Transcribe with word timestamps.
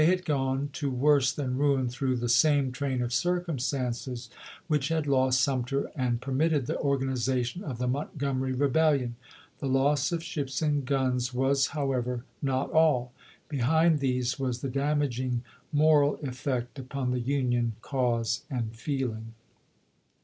had 0.03 0.25
gone 0.25 0.67
to 0.73 0.89
worse 0.89 1.31
than 1.31 1.55
ruin 1.59 1.87
through 1.87 2.15
the 2.17 2.27
same 2.27 2.71
train 2.71 3.03
of 3.03 3.13
circumstances 3.13 4.31
which 4.65 4.87
had 4.87 5.05
lost 5.05 5.39
Sumter 5.39 5.91
and 5.95 6.19
permitted 6.19 6.65
the 6.65 6.75
organization 6.79 7.63
of 7.63 7.77
the 7.77 7.87
Montgomery 7.87 8.51
re 8.51 8.67
bellion. 8.67 9.11
The 9.59 9.67
loss 9.67 10.11
of 10.11 10.23
ships 10.23 10.59
and 10.63 10.87
guns 10.87 11.35
was, 11.35 11.67
however, 11.67 12.23
not 12.41 12.71
all; 12.71 13.11
behind 13.47 13.99
these 13.99 14.39
was 14.39 14.61
the 14.61 14.69
damaging 14.69 15.43
moral 15.71 16.17
ef 16.23 16.35
fect 16.35 16.79
upon 16.79 17.11
the 17.11 17.19
Union 17.19 17.73
cause 17.83 18.41
and 18.49 18.75
feeling. 18.75 19.35